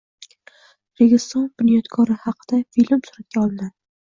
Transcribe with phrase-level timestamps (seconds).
[1.01, 3.71] Registon bunyodkori haqida film suratga olinadi